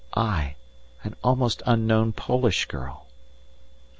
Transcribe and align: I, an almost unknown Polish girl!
I, 0.17 0.55
an 1.03 1.15
almost 1.23 1.61
unknown 1.67 2.13
Polish 2.13 2.65
girl! 2.65 3.05